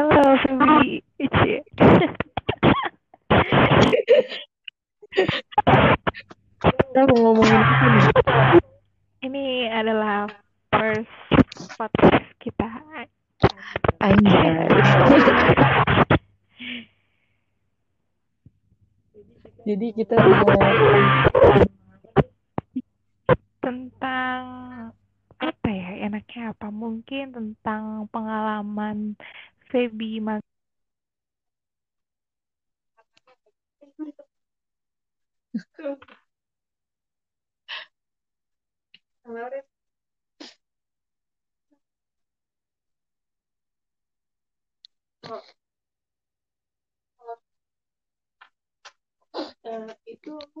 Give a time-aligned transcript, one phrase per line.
[0.00, 1.04] Hello, Feby.
[1.20, 1.60] Ici.
[6.56, 8.04] Kita mau ngomongin apa nih?
[9.28, 10.24] Ini adalah
[10.72, 11.12] first
[11.76, 12.80] podcast kita.
[14.00, 14.72] Anjay.
[19.68, 20.48] Jadi kita mau
[23.60, 24.40] Tentang
[25.40, 26.72] apa ya enaknya apa?
[26.72, 29.20] Mungkin tentang pengalaman
[29.70, 30.42] Feby mas
[49.64, 50.60] eh, itu aku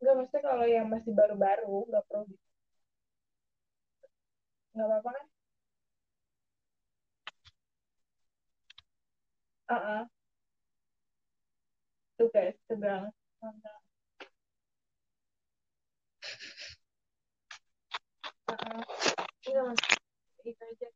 [0.00, 2.36] Enggak, maksudnya kalau yang masih baru-baru nggak perlu di
[4.74, 5.26] nggak apa-apa kan?
[12.16, 13.80] Tuh guys, sedang mantap.
[18.48, 18.80] Ah,
[19.46, 19.80] enggak mas,
[20.48, 20.95] itu aja.